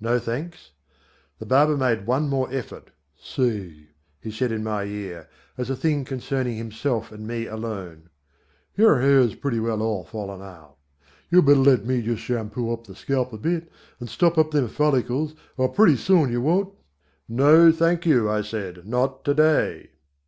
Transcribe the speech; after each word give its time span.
"No 0.00 0.18
thanks." 0.18 0.72
The 1.38 1.46
barber 1.46 1.76
made 1.76 2.04
one 2.04 2.28
more 2.28 2.50
effort. 2.52 2.90
"Say," 3.16 3.90
he 4.20 4.32
said 4.32 4.50
in 4.50 4.64
my 4.64 4.82
ear, 4.82 5.28
as 5.56 5.70
a 5.70 5.76
thing 5.76 6.04
concerning 6.04 6.56
himself 6.56 7.12
and 7.12 7.24
me 7.24 7.46
alone, 7.46 8.10
"your 8.76 9.00
hair's 9.00 9.36
pretty 9.36 9.60
well 9.60 9.80
all 9.80 10.02
falling 10.02 10.42
out. 10.42 10.74
You'd 11.30 11.46
better 11.46 11.60
let 11.60 11.86
me 11.86 12.02
just 12.02 12.22
shampoo 12.22 12.72
up 12.72 12.88
the 12.88 12.96
scalp 12.96 13.32
a 13.32 13.38
bit 13.38 13.70
and 14.00 14.08
stop 14.10 14.36
up 14.38 14.50
them 14.50 14.66
follicles 14.66 15.36
or 15.56 15.68
pretty 15.68 15.94
soon 15.94 16.32
you 16.32 16.40
won't" 16.40 16.74
"No, 17.28 17.70
thank 17.70 18.04
you," 18.04 18.28
I 18.28 18.42
said, 18.42 18.88
"not 18.88 19.24
to 19.26 19.34
day." 19.34 19.90